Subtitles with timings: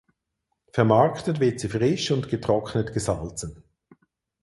[0.73, 3.63] Vermarktet wird sie frisch und getrocknet gesalzen.